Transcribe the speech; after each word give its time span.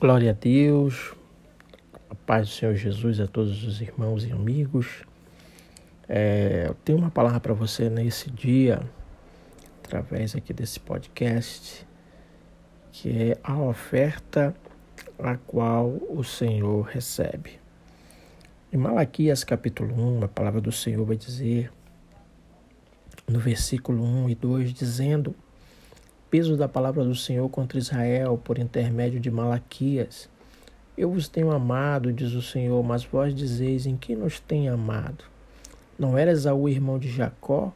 Glória 0.00 0.32
a 0.32 0.34
Deus, 0.34 1.14
a 2.10 2.16
paz 2.16 2.48
do 2.48 2.52
Senhor 2.52 2.74
Jesus 2.74 3.20
a 3.20 3.28
todos 3.28 3.62
os 3.62 3.80
irmãos 3.80 4.24
e 4.24 4.32
amigos. 4.32 5.04
É, 6.08 6.64
eu 6.66 6.74
tenho 6.74 6.98
uma 6.98 7.12
palavra 7.12 7.38
para 7.38 7.54
você 7.54 7.88
nesse 7.88 8.28
dia, 8.28 8.82
através 9.78 10.34
aqui 10.34 10.52
desse 10.52 10.80
podcast, 10.80 11.86
que 12.90 13.08
é 13.08 13.38
a 13.44 13.56
oferta 13.56 14.52
a 15.16 15.36
qual 15.36 15.86
o 16.10 16.24
Senhor 16.24 16.82
recebe. 16.82 17.60
Em 18.72 18.76
Malaquias 18.76 19.44
capítulo 19.44 19.94
1, 20.18 20.24
a 20.24 20.28
palavra 20.28 20.60
do 20.60 20.72
Senhor 20.72 21.06
vai 21.06 21.16
dizer, 21.16 21.72
no 23.28 23.38
versículo 23.38 24.02
1 24.02 24.30
e 24.30 24.34
2, 24.34 24.74
dizendo: 24.74 25.36
peso 26.34 26.56
da 26.56 26.66
palavra 26.66 27.04
do 27.04 27.14
Senhor 27.14 27.48
contra 27.48 27.78
Israel 27.78 28.36
por 28.42 28.58
intermédio 28.58 29.20
de 29.20 29.30
Malaquias. 29.30 30.28
Eu 30.98 31.08
vos 31.12 31.28
tenho 31.28 31.52
amado, 31.52 32.12
diz 32.12 32.32
o 32.32 32.42
Senhor, 32.42 32.82
mas 32.82 33.04
vós 33.04 33.32
dizeis: 33.32 33.86
em 33.86 33.96
que 33.96 34.16
nos 34.16 34.40
tem 34.40 34.68
amado? 34.68 35.22
Não 35.96 36.18
era 36.18 36.32
Esaú 36.32 36.68
irmão 36.68 36.98
de 36.98 37.08
Jacó? 37.08 37.72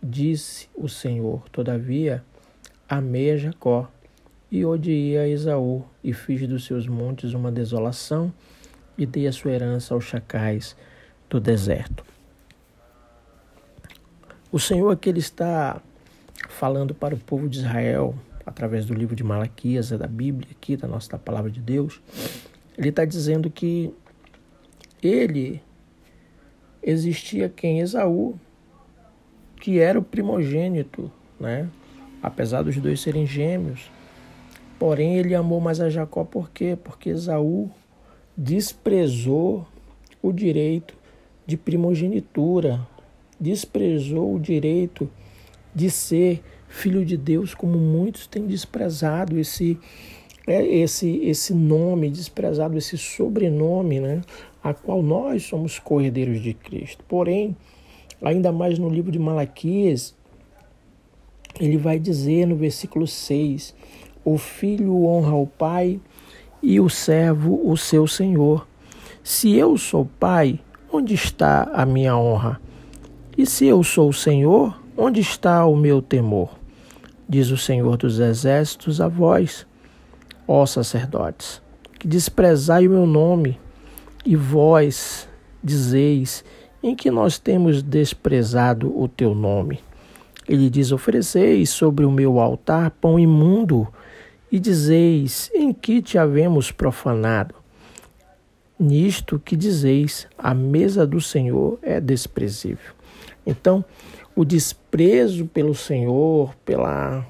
Disse 0.00 0.68
o 0.72 0.88
Senhor: 0.88 1.42
Todavia, 1.50 2.22
amei 2.88 3.32
a 3.32 3.36
Jacó 3.36 3.90
e 4.52 4.64
odiei 4.64 5.18
a 5.18 5.26
Esaú, 5.26 5.84
e 6.04 6.12
fiz 6.12 6.46
dos 6.46 6.66
seus 6.66 6.86
montes 6.86 7.34
uma 7.34 7.50
desolação, 7.50 8.32
e 8.96 9.04
dei 9.04 9.26
a 9.26 9.32
sua 9.32 9.50
herança 9.50 9.94
aos 9.94 10.04
chacais 10.04 10.76
do 11.28 11.40
deserto. 11.40 12.04
O 14.52 14.60
Senhor 14.60 14.92
aqui 14.92 15.08
ele 15.08 15.18
está 15.18 15.82
falando 16.50 16.94
para 16.94 17.14
o 17.14 17.18
povo 17.18 17.48
de 17.48 17.58
Israel, 17.58 18.14
através 18.44 18.84
do 18.84 18.94
livro 18.94 19.14
de 19.14 19.24
Malaquias, 19.24 19.92
é 19.92 19.98
da 19.98 20.06
Bíblia 20.06 20.48
aqui, 20.50 20.76
da 20.76 20.86
nossa 20.88 21.10
da 21.10 21.18
palavra 21.18 21.50
de 21.50 21.60
Deus, 21.60 22.00
ele 22.76 22.88
está 22.88 23.04
dizendo 23.04 23.50
que 23.50 23.94
ele 25.02 25.62
existia 26.82 27.48
quem? 27.48 27.80
Esaú, 27.80 28.38
que 29.60 29.78
era 29.78 29.98
o 29.98 30.02
primogênito, 30.02 31.10
né? 31.38 31.68
apesar 32.22 32.62
dos 32.62 32.76
dois 32.76 33.00
serem 33.00 33.26
gêmeos. 33.26 33.90
Porém, 34.78 35.16
ele 35.16 35.34
amou 35.34 35.60
mais 35.60 35.80
a 35.80 35.90
Jacó 35.90 36.24
por 36.24 36.50
quê? 36.50 36.76
Porque 36.82 37.10
Esaú 37.10 37.70
desprezou 38.36 39.66
o 40.22 40.32
direito 40.32 40.94
de 41.46 41.56
primogenitura, 41.56 42.86
desprezou 43.38 44.34
o 44.34 44.40
direito 44.40 45.10
de 45.74 45.90
ser 45.90 46.42
filho 46.68 47.04
de 47.04 47.16
Deus, 47.16 47.54
como 47.54 47.78
muitos 47.78 48.26
têm 48.26 48.46
desprezado 48.46 49.38
esse 49.38 49.78
é, 50.46 50.64
esse 50.64 51.18
esse 51.24 51.52
nome, 51.52 52.10
desprezado 52.10 52.78
esse 52.78 52.96
sobrenome, 52.96 54.00
né, 54.00 54.22
a 54.62 54.72
qual 54.72 55.02
nós 55.02 55.42
somos 55.44 55.78
cordeiros 55.78 56.40
de 56.40 56.54
Cristo. 56.54 57.04
Porém, 57.06 57.56
ainda 58.22 58.52
mais 58.52 58.78
no 58.78 58.88
livro 58.88 59.10
de 59.10 59.18
Malaquias, 59.18 60.14
ele 61.58 61.76
vai 61.76 61.98
dizer 61.98 62.46
no 62.46 62.56
versículo 62.56 63.06
6: 63.06 63.74
O 64.24 64.38
filho 64.38 65.04
honra 65.04 65.34
o 65.34 65.46
pai 65.46 66.00
e 66.62 66.78
o 66.80 66.88
servo 66.88 67.60
o 67.64 67.76
seu 67.76 68.06
senhor. 68.06 68.66
Se 69.22 69.54
eu 69.54 69.76
sou 69.76 70.08
pai, 70.18 70.60
onde 70.92 71.14
está 71.14 71.64
a 71.74 71.84
minha 71.84 72.16
honra? 72.16 72.60
E 73.36 73.46
se 73.46 73.66
eu 73.66 73.82
sou 73.82 74.08
o 74.08 74.12
senhor, 74.12 74.80
Onde 74.96 75.20
está 75.20 75.64
o 75.66 75.76
meu 75.76 76.02
temor? 76.02 76.58
Diz 77.28 77.50
o 77.50 77.56
Senhor 77.56 77.96
dos 77.96 78.18
Exércitos 78.18 79.00
a 79.00 79.06
vós, 79.06 79.66
ó 80.46 80.66
sacerdotes, 80.66 81.62
que 81.98 82.08
desprezai 82.08 82.88
o 82.88 82.90
meu 82.90 83.06
nome, 83.06 83.58
e 84.26 84.34
vós 84.34 85.28
dizeis 85.62 86.44
em 86.82 86.94
que 86.96 87.10
nós 87.10 87.38
temos 87.38 87.82
desprezado 87.82 88.92
o 89.00 89.06
teu 89.06 89.34
nome. 89.34 89.80
Ele 90.48 90.68
diz: 90.68 90.90
Ofereceis 90.90 91.70
sobre 91.70 92.04
o 92.04 92.10
meu 92.10 92.40
altar 92.40 92.90
pão 92.90 93.18
imundo, 93.18 93.86
e 94.50 94.58
dizeis 94.58 95.50
em 95.54 95.72
que 95.72 96.02
te 96.02 96.18
havemos 96.18 96.72
profanado. 96.72 97.54
Nisto 98.78 99.38
que 99.38 99.54
dizeis, 99.54 100.26
a 100.36 100.52
mesa 100.52 101.06
do 101.06 101.20
Senhor 101.20 101.78
é 101.80 102.00
desprezível. 102.00 102.92
Então, 103.46 103.84
o 104.40 104.44
desprezo 104.44 105.44
pelo 105.44 105.74
Senhor, 105.74 106.54
pela 106.64 107.26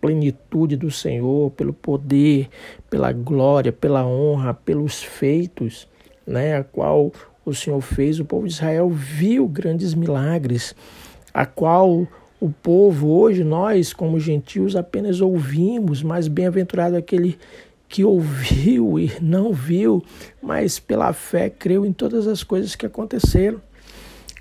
plenitude 0.00 0.74
do 0.74 0.90
Senhor, 0.90 1.50
pelo 1.50 1.74
poder, 1.74 2.48
pela 2.88 3.12
glória, 3.12 3.70
pela 3.70 4.06
honra, 4.06 4.54
pelos 4.54 5.02
feitos, 5.02 5.86
né, 6.26 6.56
a 6.56 6.64
qual 6.64 7.12
o 7.44 7.52
Senhor 7.52 7.82
fez, 7.82 8.18
o 8.18 8.24
povo 8.24 8.46
de 8.46 8.54
Israel 8.54 8.88
viu 8.88 9.46
grandes 9.46 9.92
milagres, 9.92 10.74
a 11.34 11.44
qual 11.44 12.08
o 12.40 12.48
povo 12.48 13.10
hoje 13.10 13.44
nós 13.44 13.92
como 13.92 14.18
gentios 14.18 14.76
apenas 14.76 15.20
ouvimos, 15.20 16.02
mas 16.02 16.26
bem-aventurado 16.26 16.96
aquele 16.96 17.38
que 17.86 18.02
ouviu 18.02 18.98
e 18.98 19.12
não 19.20 19.52
viu, 19.52 20.02
mas 20.42 20.78
pela 20.78 21.12
fé 21.12 21.50
creu 21.50 21.84
em 21.84 21.92
todas 21.92 22.26
as 22.26 22.42
coisas 22.42 22.74
que 22.74 22.86
aconteceram. 22.86 23.60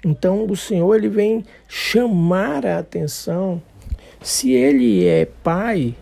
Então 0.06 0.46
o 0.46 0.56
Senhor 0.56 0.96
ele 0.96 1.10
vem 1.10 1.44
chamar 1.68 2.64
a 2.64 2.78
atenção. 2.78 3.60
Se 4.22 4.52
ele 4.52 5.04
é 5.04 5.26
pai, 5.26 5.96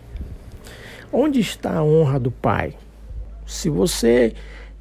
onde 1.10 1.40
está 1.40 1.78
a 1.78 1.82
honra 1.82 2.20
do 2.20 2.30
pai? 2.30 2.76
Se 3.46 3.70
você 3.70 4.34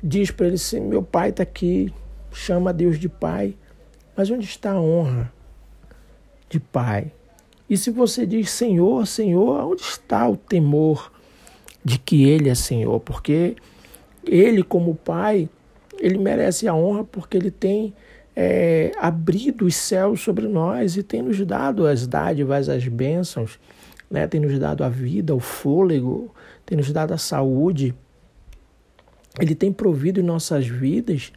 diz 0.04 0.30
para 0.30 0.48
ele 0.48 0.56
assim, 0.56 0.82
meu 0.82 1.02
pai 1.02 1.30
está 1.30 1.42
aqui, 1.42 1.94
chama 2.34 2.74
Deus 2.74 3.00
de 3.00 3.08
pai, 3.08 3.56
mas 4.14 4.30
onde 4.30 4.44
está 4.44 4.74
a 4.74 4.82
honra 4.82 5.32
de 6.50 6.60
pai? 6.60 7.10
E 7.70 7.78
se 7.78 7.92
você 7.92 8.26
diz 8.26 8.50
Senhor, 8.50 9.08
Senhor, 9.08 9.66
onde 9.66 9.84
está 9.84 10.28
o 10.28 10.36
temor 10.36 11.10
de 11.84 11.98
que 11.98 12.28
Ele 12.28 12.50
é 12.50 12.56
Senhor? 12.56 13.00
Porque 13.00 13.56
Ele, 14.26 14.64
como 14.64 14.96
Pai, 14.96 15.48
Ele 15.98 16.18
merece 16.18 16.68
a 16.68 16.76
honra 16.76 17.06
porque 17.06 17.38
Ele 17.38 17.50
tem 17.50 17.94
é, 18.36 18.92
abrido 18.98 19.66
os 19.66 19.76
céus 19.76 20.22
sobre 20.22 20.48
nós 20.48 20.98
e 20.98 21.04
tem 21.04 21.22
nos 21.22 21.44
dado 21.46 21.86
as 21.86 22.08
dádivas, 22.08 22.70
as 22.70 22.88
bênçãos, 22.88 23.60
né? 24.10 24.28
tem 24.28 24.40
nos 24.40 24.58
dado 24.58 24.84
a 24.84 24.90
vida, 24.90 25.36
o 25.36 25.40
fôlego, 25.40 26.34
tem 26.66 26.78
nos 26.78 26.92
dado 26.92 27.14
a 27.14 27.18
saúde. 27.18 27.94
Ele 29.40 29.56
tem 29.56 29.72
provido 29.72 30.20
em 30.20 30.24
nossas 30.24 30.68
vidas, 30.68 31.32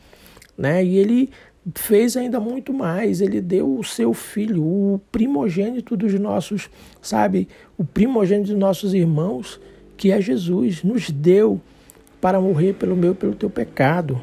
né? 0.56 0.84
E 0.84 0.98
ele 0.98 1.30
fez 1.74 2.16
ainda 2.16 2.38
muito 2.38 2.72
mais. 2.72 3.20
Ele 3.20 3.40
deu 3.40 3.78
o 3.78 3.82
seu 3.82 4.12
filho, 4.12 4.62
o 4.62 5.00
primogênito 5.10 5.96
dos 5.96 6.12
nossos, 6.14 6.68
sabe, 7.00 7.48
o 7.76 7.84
primogênito 7.84 8.50
dos 8.50 8.58
nossos 8.58 8.92
irmãos, 8.92 9.60
que 9.96 10.12
é 10.12 10.20
Jesus, 10.20 10.82
nos 10.82 11.10
deu 11.10 11.60
para 12.20 12.40
morrer 12.40 12.74
pelo 12.74 12.94
meu 12.94 13.14
pelo 13.14 13.34
teu 13.34 13.48
pecado. 13.48 14.20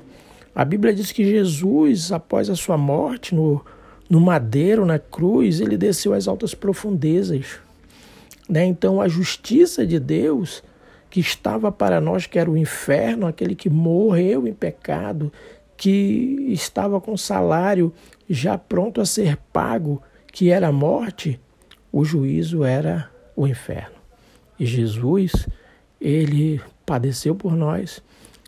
A 0.56 0.64
Bíblia 0.64 0.94
diz 0.94 1.12
que 1.12 1.26
Jesus, 1.26 2.12
após 2.12 2.50
a 2.50 2.56
sua 2.56 2.78
morte 2.78 3.34
no, 3.34 3.66
no 4.10 4.22
madeiro, 4.22 4.86
na 4.86 5.00
cruz, 5.00 5.60
ele 5.60 5.78
desceu 5.78 6.14
às 6.14 6.28
altas 6.28 6.54
profundezas. 6.54 7.60
Né? 8.48 8.66
Então, 8.66 9.02
a 9.02 9.08
justiça 9.08 9.86
de 9.86 10.00
Deus, 10.00 10.64
que 11.10 11.20
estava 11.20 11.72
para 11.72 12.00
nós, 12.00 12.28
que 12.28 12.38
era 12.38 12.50
o 12.50 12.58
inferno, 12.58 13.26
aquele 13.26 13.56
que 13.56 13.70
morreu 13.70 14.48
em 14.48 14.54
pecado, 14.54 15.34
que 15.76 16.46
estava 16.50 17.02
com 17.02 17.18
salário 17.18 17.92
já 18.30 18.58
pronto 18.58 19.02
a 19.02 19.06
ser 19.06 19.38
pago, 19.52 20.02
que 20.32 20.50
era 20.50 20.68
a 20.68 20.72
morte, 20.72 21.40
o 21.92 22.06
juízo 22.06 22.64
era 22.64 23.10
o 23.36 23.48
inferno. 23.48 23.96
E 24.60 24.66
Jesus, 24.66 25.48
ele 26.00 26.62
padeceu 26.86 27.34
por 27.34 27.56
nós 27.56 28.04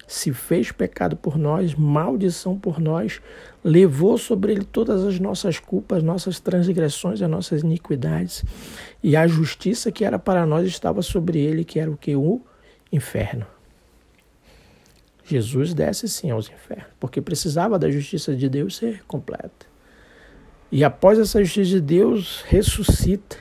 se 0.07 0.31
fez 0.31 0.71
pecado 0.71 1.15
por 1.15 1.37
nós, 1.37 1.73
maldição 1.73 2.57
por 2.57 2.79
nós, 2.79 3.21
levou 3.63 4.17
sobre 4.17 4.51
ele 4.51 4.63
todas 4.63 5.03
as 5.03 5.19
nossas 5.19 5.59
culpas, 5.59 6.03
nossas 6.03 6.39
transgressões, 6.39 7.21
as 7.21 7.29
nossas 7.29 7.61
iniquidades, 7.61 8.43
e 9.01 9.15
a 9.15 9.25
justiça 9.27 9.91
que 9.91 10.05
era 10.05 10.19
para 10.19 10.45
nós 10.45 10.67
estava 10.67 11.01
sobre 11.01 11.39
ele, 11.39 11.63
que 11.63 11.79
era 11.79 11.89
o 11.89 11.97
que? 11.97 12.15
O 12.15 12.41
inferno. 12.91 13.45
Jesus 15.23 15.73
desce 15.73 16.07
sim 16.07 16.29
aos 16.29 16.49
infernos, 16.49 16.85
porque 16.99 17.19
precisava 17.19 17.79
da 17.79 17.89
justiça 17.89 18.35
de 18.35 18.47
Deus 18.47 18.75
ser 18.77 19.03
completa. 19.07 19.65
E 20.71 20.83
após 20.83 21.17
essa 21.17 21.43
justiça 21.43 21.69
de 21.71 21.81
Deus, 21.81 22.43
ressuscita 22.47 23.37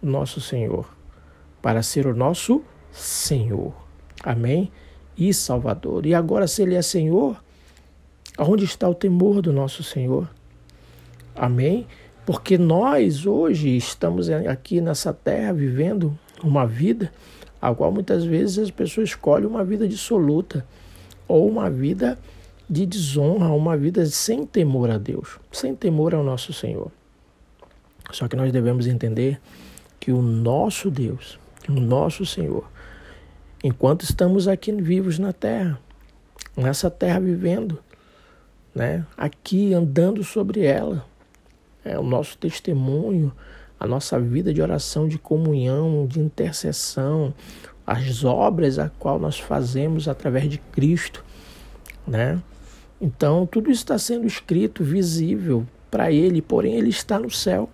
o 0.00 0.06
nosso 0.06 0.40
Senhor, 0.40 0.88
para 1.60 1.82
ser 1.82 2.06
o 2.06 2.14
nosso 2.14 2.62
Senhor. 2.90 3.74
Amém? 4.24 4.72
E 5.18 5.34
Salvador. 5.34 6.06
E 6.06 6.14
agora, 6.14 6.46
se 6.46 6.62
Ele 6.62 6.76
é 6.76 6.82
Senhor, 6.82 7.42
aonde 8.36 8.64
está 8.64 8.88
o 8.88 8.94
temor 8.94 9.42
do 9.42 9.52
nosso 9.52 9.82
Senhor? 9.82 10.30
Amém? 11.34 11.86
Porque 12.24 12.56
nós 12.56 13.26
hoje 13.26 13.76
estamos 13.76 14.30
aqui 14.30 14.80
nessa 14.80 15.12
terra 15.12 15.52
vivendo 15.52 16.16
uma 16.42 16.66
vida 16.66 17.12
a 17.60 17.74
qual 17.74 17.90
muitas 17.90 18.24
vezes 18.24 18.58
as 18.58 18.70
pessoas 18.70 19.08
escolhem 19.08 19.46
uma 19.46 19.64
vida 19.64 19.88
dissoluta 19.88 20.64
ou 21.26 21.48
uma 21.48 21.68
vida 21.68 22.18
de 22.70 22.86
desonra, 22.86 23.48
uma 23.48 23.76
vida 23.76 24.04
sem 24.06 24.46
temor 24.46 24.90
a 24.90 24.98
Deus, 24.98 25.38
sem 25.50 25.74
temor 25.74 26.14
ao 26.14 26.22
nosso 26.22 26.52
Senhor. 26.52 26.92
Só 28.12 28.28
que 28.28 28.36
nós 28.36 28.52
devemos 28.52 28.86
entender 28.86 29.40
que 29.98 30.12
o 30.12 30.22
nosso 30.22 30.90
Deus, 30.90 31.38
o 31.68 31.72
nosso 31.72 32.24
Senhor, 32.24 32.64
enquanto 33.62 34.02
estamos 34.02 34.46
aqui 34.46 34.72
vivos 34.72 35.18
na 35.18 35.32
terra, 35.32 35.78
nessa 36.56 36.90
terra 36.90 37.20
vivendo, 37.20 37.78
né, 38.74 39.04
aqui 39.16 39.74
andando 39.74 40.22
sobre 40.22 40.64
ela, 40.64 41.04
é 41.84 41.98
o 41.98 42.02
nosso 42.02 42.36
testemunho, 42.38 43.32
a 43.78 43.86
nossa 43.86 44.18
vida 44.18 44.52
de 44.52 44.60
oração, 44.60 45.08
de 45.08 45.18
comunhão, 45.18 46.06
de 46.06 46.20
intercessão, 46.20 47.32
as 47.86 48.24
obras 48.24 48.78
a 48.78 48.88
qual 48.88 49.18
nós 49.18 49.38
fazemos 49.38 50.08
através 50.08 50.48
de 50.48 50.58
Cristo, 50.58 51.24
né? 52.06 52.42
Então, 53.00 53.46
tudo 53.46 53.70
isso 53.70 53.82
está 53.82 53.96
sendo 53.96 54.26
escrito, 54.26 54.82
visível 54.82 55.64
para 55.90 56.10
ele, 56.10 56.42
porém 56.42 56.74
ele 56.74 56.90
está 56.90 57.18
no 57.18 57.30
céu, 57.30 57.70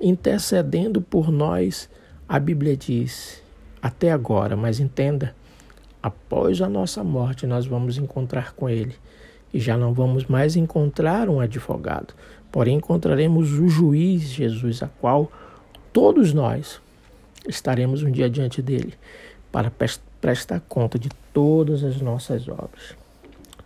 intercedendo 0.00 1.00
por 1.02 1.30
nós. 1.30 1.88
A 2.26 2.38
Bíblia 2.38 2.76
diz: 2.76 3.43
até 3.84 4.10
agora, 4.10 4.56
mas 4.56 4.80
entenda, 4.80 5.34
após 6.02 6.60
a 6.60 6.68
nossa 6.68 7.04
morte 7.04 7.46
nós 7.46 7.66
vamos 7.66 7.98
encontrar 7.98 8.54
com 8.54 8.68
ele 8.68 8.96
e 9.52 9.60
já 9.60 9.76
não 9.76 9.92
vamos 9.92 10.24
mais 10.24 10.56
encontrar 10.56 11.28
um 11.28 11.38
advogado, 11.38 12.14
porém 12.50 12.78
encontraremos 12.78 13.52
o 13.52 13.68
juiz 13.68 14.22
Jesus, 14.22 14.82
a 14.82 14.88
qual 15.00 15.30
todos 15.92 16.32
nós 16.32 16.80
estaremos 17.46 18.02
um 18.02 18.10
dia 18.10 18.28
diante 18.28 18.62
dele 18.62 18.94
para 19.52 19.70
prestar 20.20 20.60
conta 20.68 20.98
de 20.98 21.10
todas 21.32 21.84
as 21.84 22.00
nossas 22.00 22.48
obras 22.48 22.96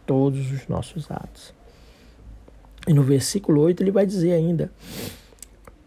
todos 0.08 0.50
os 0.50 0.66
nossos 0.66 1.08
atos. 1.10 1.52
E 2.88 2.94
no 2.94 3.02
versículo 3.02 3.60
8 3.60 3.82
ele 3.82 3.90
vai 3.90 4.06
dizer 4.06 4.32
ainda: 4.32 4.72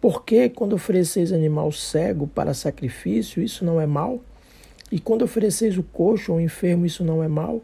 Porque 0.02 0.50
quando 0.50 0.74
ofereceis 0.74 1.32
animal 1.32 1.72
cego 1.72 2.28
para 2.28 2.54
sacrifício, 2.54 3.42
isso 3.42 3.64
não 3.64 3.80
é 3.80 3.86
mal? 3.86 4.20
E 4.92 5.00
quando 5.00 5.22
ofereceis 5.22 5.78
o 5.78 5.84
coxo 5.84 6.34
ou 6.34 6.42
enfermo, 6.42 6.86
isso 6.86 7.04
não 7.04 7.24
é 7.24 7.28
mal? 7.28 7.62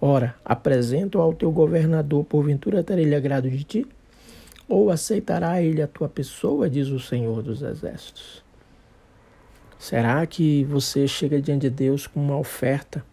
Ora, 0.00 0.34
apresento 0.44 1.20
ao 1.20 1.34
teu 1.34 1.50
governador, 1.50 2.24
porventura 2.24 2.82
terá 2.82 3.00
ele 3.00 3.14
agrado 3.14 3.50
de 3.50 3.64
ti? 3.64 3.86
Ou 4.68 4.88
aceitará 4.88 5.60
ele 5.60 5.82
a 5.82 5.88
tua 5.88 6.08
pessoa, 6.08 6.70
diz 6.70 6.88
o 6.88 7.00
Senhor 7.00 7.42
dos 7.42 7.60
Exércitos? 7.60 8.42
Será 9.78 10.24
que 10.26 10.64
você 10.64 11.08
chega 11.08 11.42
diante 11.42 11.62
de 11.62 11.70
Deus 11.70 12.06
com 12.06 12.20
uma 12.20 12.38
oferta 12.38 13.04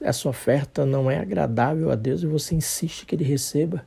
essa 0.00 0.28
oferta 0.28 0.86
não 0.86 1.10
é 1.10 1.18
agradável 1.18 1.90
a 1.90 1.94
Deus 1.94 2.22
e 2.22 2.26
você 2.26 2.54
insiste 2.54 3.04
que 3.04 3.14
ele 3.14 3.24
receba. 3.24 3.84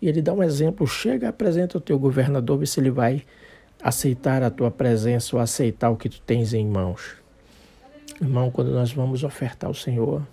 E 0.00 0.08
ele 0.08 0.22
dá 0.22 0.32
um 0.32 0.42
exemplo: 0.42 0.86
chega, 0.86 1.28
apresenta 1.28 1.78
o 1.78 1.80
teu 1.80 1.98
governador, 1.98 2.58
vê 2.58 2.66
se 2.66 2.78
ele 2.78 2.90
vai 2.90 3.24
aceitar 3.82 4.42
a 4.42 4.50
tua 4.50 4.70
presença 4.70 5.36
ou 5.36 5.42
aceitar 5.42 5.90
o 5.90 5.96
que 5.96 6.08
tu 6.08 6.20
tens 6.20 6.52
em 6.52 6.66
mãos. 6.66 7.16
Irmão, 8.20 8.50
quando 8.50 8.72
nós 8.72 8.92
vamos 8.92 9.22
ofertar 9.22 9.68
ao 9.68 9.74
Senhor, 9.74 10.26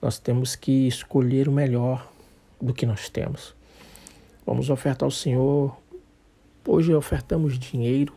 nós 0.00 0.18
temos 0.18 0.54
que 0.54 0.86
escolher 0.86 1.48
o 1.48 1.52
melhor 1.52 2.10
do 2.60 2.74
que 2.74 2.84
nós 2.84 3.08
temos. 3.08 3.54
Vamos 4.44 4.70
ofertar 4.70 5.06
ao 5.06 5.10
Senhor. 5.10 5.76
Hoje 6.66 6.94
ofertamos 6.94 7.58
dinheiro, 7.58 8.12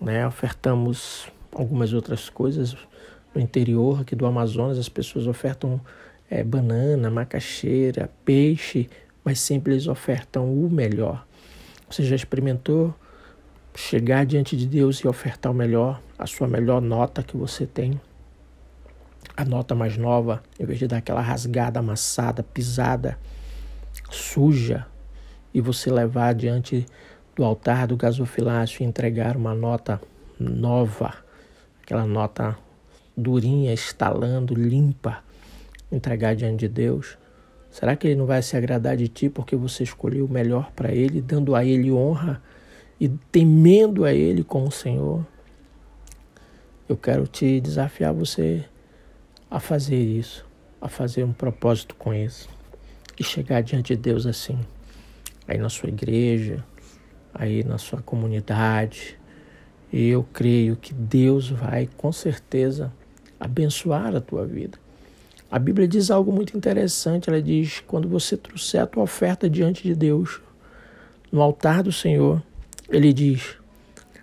né? 0.00 0.26
ofertamos 0.26 1.28
algumas 1.52 1.92
outras 1.92 2.30
coisas, 2.30 2.76
no 3.34 3.40
interior 3.40 4.00
aqui 4.00 4.16
do 4.16 4.26
Amazonas, 4.26 4.78
as 4.78 4.88
pessoas 4.88 5.26
ofertam 5.26 5.80
é, 6.28 6.42
banana, 6.42 7.10
macaxeira, 7.10 8.10
peixe, 8.24 8.88
mas 9.24 9.38
sempre 9.40 9.74
eles 9.74 9.86
ofertam 9.86 10.52
o 10.52 10.70
melhor. 10.70 11.26
Você 11.88 12.02
já 12.02 12.16
experimentou 12.16 12.94
chegar 13.74 14.26
diante 14.26 14.56
de 14.56 14.66
Deus 14.66 14.98
e 14.98 15.08
ofertar 15.08 15.52
o 15.52 15.54
melhor, 15.54 16.00
a 16.18 16.26
sua 16.26 16.46
melhor 16.46 16.80
nota 16.80 17.22
que 17.22 17.36
você 17.36 17.66
tem? 17.66 18.00
A 19.36 19.44
nota 19.44 19.74
mais 19.74 19.96
nova, 19.96 20.42
em 20.58 20.64
vez 20.64 20.78
de 20.78 20.86
dar 20.86 20.98
aquela 20.98 21.20
rasgada, 21.20 21.78
amassada, 21.78 22.42
pisada, 22.42 23.18
suja, 24.10 24.86
e 25.52 25.60
você 25.60 25.90
levar 25.90 26.34
diante 26.34 26.86
do 27.34 27.44
altar 27.44 27.86
do 27.86 27.96
gasofilácio 27.96 28.82
e 28.82 28.86
entregar 28.86 29.36
uma 29.36 29.54
nota 29.54 30.00
nova, 30.38 31.14
aquela 31.82 32.06
nota 32.06 32.56
durinha, 33.16 33.72
estalando, 33.72 34.54
limpa, 34.54 35.22
entregar 35.90 36.34
diante 36.34 36.60
de 36.60 36.68
Deus? 36.68 37.18
Será 37.70 37.94
que 37.94 38.08
Ele 38.08 38.16
não 38.16 38.26
vai 38.26 38.42
se 38.42 38.56
agradar 38.56 38.96
de 38.96 39.08
ti 39.08 39.28
porque 39.28 39.54
você 39.54 39.84
escolheu 39.84 40.26
o 40.26 40.30
melhor 40.30 40.70
para 40.72 40.92
Ele, 40.92 41.20
dando 41.20 41.54
a 41.54 41.64
Ele 41.64 41.90
honra 41.90 42.42
e 43.00 43.08
temendo 43.08 44.04
a 44.04 44.12
Ele 44.12 44.44
como 44.44 44.70
Senhor? 44.70 45.26
Eu 46.88 46.96
quero 46.96 47.26
te 47.26 47.60
desafiar 47.60 48.12
você 48.12 48.64
a 49.50 49.58
fazer 49.58 50.00
isso, 50.00 50.46
a 50.80 50.88
fazer 50.88 51.24
um 51.24 51.32
propósito 51.32 51.94
com 51.94 52.12
isso 52.12 52.48
e 53.18 53.24
chegar 53.24 53.62
diante 53.62 53.96
de 53.96 54.02
Deus 54.02 54.26
assim, 54.26 54.58
aí 55.48 55.58
na 55.58 55.68
sua 55.68 55.88
igreja, 55.88 56.64
aí 57.32 57.64
na 57.64 57.78
sua 57.78 58.02
comunidade. 58.02 59.18
E 59.92 60.08
eu 60.08 60.22
creio 60.32 60.76
que 60.76 60.94
Deus 60.94 61.48
vai 61.48 61.88
com 61.96 62.12
certeza 62.12 62.92
abençoar 63.38 64.14
a 64.14 64.20
tua 64.20 64.46
vida. 64.46 64.78
A 65.50 65.58
Bíblia 65.58 65.88
diz 65.88 66.10
algo 66.10 66.30
muito 66.30 66.56
interessante. 66.56 67.28
Ela 67.28 67.42
diz: 67.42 67.80
quando 67.80 68.08
você 68.08 68.36
trouxer 68.36 68.82
a 68.82 68.86
tua 68.86 69.02
oferta 69.02 69.50
diante 69.50 69.82
de 69.82 69.96
Deus, 69.96 70.40
no 71.32 71.42
altar 71.42 71.82
do 71.82 71.90
Senhor, 71.90 72.40
ele 72.90 73.12
diz: 73.12 73.56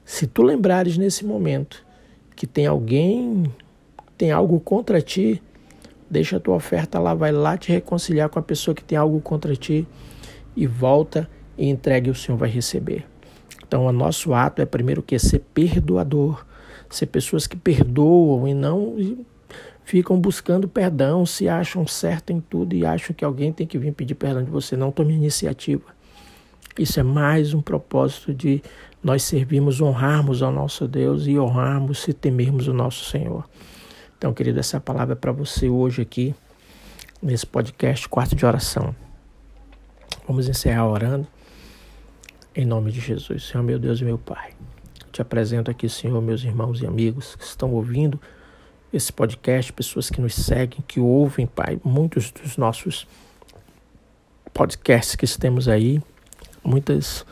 se 0.06 0.28
tu 0.28 0.44
lembrares 0.44 0.98
nesse 0.98 1.25
momento 1.25 1.86
que 2.36 2.46
tem 2.46 2.68
alguém, 2.68 3.44
tem 4.18 4.31
algo 4.31 4.60
contra 4.60 5.02
ti, 5.02 5.42
deixa 6.10 6.38
a 6.38 6.40
tua 6.40 6.56
oferta 6.56 7.00
lá, 7.00 7.14
vai 7.14 7.31
lá 7.31 7.58
te 7.58 7.72
reconciliar 7.72 8.30
com 8.30 8.40
a 8.40 8.44
pessoa 8.44 8.75
que 8.75 8.84
tem 8.84 8.98
algo 8.98 9.19
contra 9.22 9.56
ti 9.56 9.88
e 10.56 10.68
volta 10.68 11.30
e 11.58 11.68
entregue, 11.68 12.10
o 12.10 12.16
Senhor 12.16 12.38
vai 12.38 12.50
receber. 12.50 13.06
Então, 13.68 13.86
o 13.86 13.92
nosso 13.92 14.34
ato 14.34 14.62
é 14.62 14.66
primeiro 14.66 15.02
que 15.02 15.18
ser 15.19 15.40
perdoador 15.54 16.46
ser 16.90 17.08
pessoas 17.08 17.48
que 17.48 17.56
perdoam 17.56 18.48
e 18.48 18.54
não 18.54 18.96
ficam 19.84 20.19
buscando 20.19 20.68
perdão, 20.68 21.25
se 21.25 21.48
acham 21.48 21.88
certo 21.88 22.31
em 22.31 22.40
tudo 22.40 22.76
e 22.76 22.86
acham 22.86 23.16
que 23.16 23.24
alguém 23.24 23.52
tem 23.52 23.66
que 23.66 23.78
vir 23.78 23.94
pedir 23.94 24.16
perdão 24.16 24.44
de 24.44 24.52
você. 24.52 24.76
Não 24.76 24.92
tome 24.92 25.14
iniciativa. 25.14 25.96
Isso 26.78 27.00
é 27.00 27.04
mais 27.04 27.54
um 27.54 27.62
propósito 27.62 28.34
de 28.34 28.62
nós 29.04 29.24
servirmos, 29.24 29.81
honrarmos 29.81 30.44
ao 30.44 30.52
nosso 30.52 30.88
Deus 30.88 31.26
e 31.26 31.38
honrarmos 31.40 32.07
e 32.07 32.14
temermos 32.14 32.68
o 32.68 32.74
nosso 32.74 33.06
Senhor. 33.06 33.50
Então, 34.18 34.34
querido, 34.34 34.60
essa 34.60 34.80
palavra 34.80 35.14
é 35.14 35.16
para 35.16 35.31
você 35.31 35.68
hoje 35.69 36.02
aqui, 36.02 36.36
nesse 37.22 37.46
podcast 37.46 38.07
Quarto 38.07 38.36
de 38.36 38.46
Oração. 38.46 38.96
Vamos 40.28 40.48
encerrar 40.48 40.88
orando. 40.88 41.28
Em 42.56 42.66
nome 42.66 42.92
de 42.92 43.00
Jesus, 43.00 43.44
Senhor 43.44 43.64
meu 43.64 43.80
Deus 43.80 44.02
e 44.02 44.04
meu 44.04 44.18
Pai. 44.18 44.52
Te 45.12 45.22
apresento 45.22 45.72
aqui, 45.72 45.90
Senhor, 45.90 46.22
meus 46.22 46.44
irmãos 46.44 46.81
e 46.81 46.86
amigos 46.86 47.36
que 47.36 47.44
estão 47.44 47.72
ouvindo 47.72 48.19
esse 48.94 49.12
podcast, 49.12 49.74
pessoas 49.74 50.10
que 50.10 50.22
nos 50.22 50.36
seguem, 50.36 50.84
que 50.88 51.00
ouvem, 51.00 51.48
Pai, 51.48 51.80
muitos 51.84 52.31
dos 52.31 52.56
nossos 52.56 53.07
podcasts 54.54 55.16
que 55.16 55.26
temos 55.40 55.68
aí, 55.68 56.02
muitas 56.68 57.26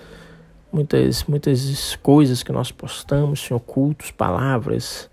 muitas 0.72 1.24
muitas 1.25 1.96
coisas 1.98 2.42
que 2.42 2.51
nós 2.51 2.72
postamos, 2.72 3.42
Senhor, 3.42 3.60
cultos, 3.60 4.12
palavras, 4.12 5.10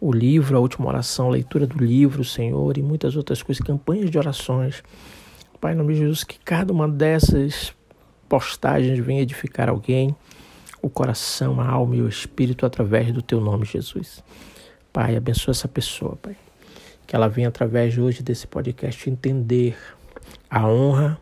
o 0.00 0.12
livro, 0.12 0.56
a 0.56 0.60
última 0.60 0.88
oração, 0.88 1.28
leitura 1.28 1.66
do 1.66 1.82
livro, 1.82 2.24
Senhor, 2.24 2.76
e 2.76 2.82
muitas 2.82 3.16
outras 3.16 3.42
coisas, 3.42 3.64
campanhas 3.64 4.10
de 4.10 4.18
orações. 4.18 4.82
Pai, 5.60 5.74
em 5.74 5.76
nome 5.76 5.94
de 5.94 6.00
Jesus, 6.00 6.24
que 6.24 6.38
cada 6.38 6.72
uma 6.72 6.88
dessas 6.88 7.74
postagens 8.28 8.98
venha 8.98 9.22
edificar 9.22 9.68
alguém 9.68 10.14
o 10.82 10.88
coração, 10.88 11.60
a 11.60 11.68
alma 11.68 11.96
e 11.96 12.00
o 12.00 12.08
espírito 12.08 12.64
através 12.64 13.12
do 13.12 13.20
teu 13.20 13.40
nome, 13.40 13.66
Jesus. 13.66 14.24
Pai, 14.92 15.14
abençoa 15.16 15.52
essa 15.52 15.68
pessoa, 15.68 16.16
Pai. 16.16 16.34
Que 17.06 17.14
ela 17.14 17.28
venha 17.28 17.48
através 17.48 17.92
de 17.92 18.00
hoje 18.00 18.22
desse 18.22 18.46
podcast 18.46 19.10
entender 19.10 19.76
a 20.48 20.66
honra 20.66 21.20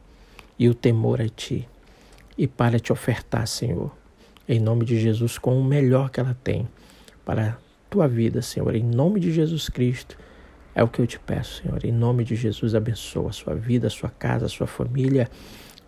e 0.57 0.69
o 0.69 0.75
temor 0.75 1.21
a 1.21 1.28
ti 1.28 1.67
e 2.38 2.47
para 2.47 2.78
te 2.78 2.92
ofertar, 2.92 3.47
Senhor, 3.47 3.90
em 4.49 4.61
nome 4.61 4.85
de 4.85 4.99
Jesus, 4.99 5.37
com 5.37 5.61
o 5.61 5.64
melhor 5.64 6.09
que 6.09 6.21
ela 6.21 6.37
tem 6.42 6.66
para 7.25 7.49
a 7.49 7.57
tua 7.90 8.09
vida, 8.09 8.40
Senhor, 8.40 8.75
em 8.75 8.85
nome 8.85 9.21
de 9.21 9.33
Jesus 9.33 9.68
Cristo. 9.68 10.16
É 10.75 10.83
o 10.83 10.88
que 10.88 11.00
eu 11.00 11.07
te 11.07 11.18
peço, 11.18 11.62
Senhor. 11.62 11.85
Em 11.85 11.90
nome 11.90 12.23
de 12.23 12.37
Jesus, 12.37 12.75
abençoa 12.75 13.30
a 13.30 13.33
sua 13.33 13.54
vida, 13.54 13.88
a 13.88 13.90
sua 13.90 14.09
casa, 14.09 14.47
a 14.47 14.49
sua 14.49 14.66
família 14.66 15.28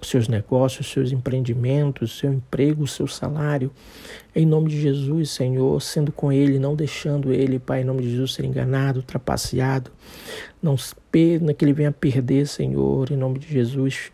os 0.00 0.08
seus 0.08 0.28
negócios, 0.28 0.86
os 0.86 0.92
seus 0.92 1.12
empreendimentos, 1.12 2.12
o 2.12 2.18
seu 2.18 2.32
emprego, 2.32 2.84
o 2.84 2.88
seu 2.88 3.06
salário. 3.06 3.70
Em 4.34 4.46
nome 4.46 4.70
de 4.70 4.80
Jesus, 4.80 5.30
Senhor, 5.30 5.80
sendo 5.82 6.10
com 6.10 6.32
Ele, 6.32 6.58
não 6.58 6.74
deixando 6.74 7.32
Ele, 7.32 7.58
Pai, 7.58 7.82
em 7.82 7.84
nome 7.84 8.02
de 8.02 8.10
Jesus, 8.10 8.34
ser 8.34 8.44
enganado, 8.44 9.02
trapaceado. 9.02 9.90
Não 10.62 10.76
que 11.12 11.64
Ele 11.64 11.72
venha 11.72 11.92
perder, 11.92 12.46
Senhor, 12.46 13.10
em 13.10 13.16
nome 13.16 13.38
de 13.38 13.48
Jesus, 13.48 14.10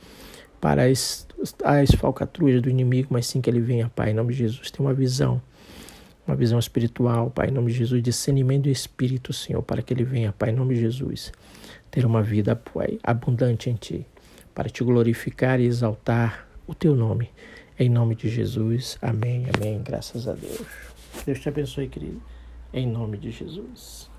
para 0.60 0.84
as, 0.84 1.25
as 1.64 1.90
falcatruas 1.92 2.60
do 2.62 2.70
inimigo, 2.70 3.08
mas 3.10 3.26
sim 3.26 3.40
que 3.40 3.48
Ele 3.48 3.60
venha, 3.60 3.90
Pai, 3.94 4.10
em 4.10 4.14
nome 4.14 4.32
de 4.32 4.40
Jesus. 4.40 4.70
Tem 4.70 4.84
uma 4.84 4.94
visão, 4.94 5.40
uma 6.26 6.36
visão 6.36 6.58
espiritual, 6.58 7.30
Pai, 7.30 7.48
em 7.48 7.52
nome 7.52 7.70
de 7.72 7.78
Jesus, 7.78 8.02
discernimento 8.02 8.64
do 8.64 8.70
Espírito, 8.70 9.32
Senhor, 9.32 9.62
para 9.62 9.82
que 9.82 9.92
Ele 9.92 10.04
venha, 10.04 10.32
Pai, 10.32 10.50
em 10.50 10.54
nome 10.54 10.74
de 10.74 10.80
Jesus, 10.80 11.32
ter 11.90 12.04
uma 12.04 12.22
vida, 12.22 12.56
Pai, 12.56 12.98
abundante 13.02 13.70
em 13.70 13.74
Ti 13.74 14.06
para 14.56 14.70
te 14.70 14.82
glorificar 14.82 15.60
e 15.60 15.66
exaltar 15.66 16.48
o 16.66 16.74
teu 16.74 16.96
nome. 16.96 17.30
Em 17.78 17.90
nome 17.90 18.14
de 18.14 18.26
Jesus. 18.26 18.96
Amém, 19.02 19.44
amém. 19.54 19.82
Graças 19.82 20.26
a 20.26 20.32
Deus. 20.32 20.64
Deus 21.26 21.38
te 21.38 21.50
abençoe, 21.50 21.88
querido. 21.88 22.22
Em 22.72 22.86
nome 22.86 23.18
de 23.18 23.30
Jesus. 23.30 24.10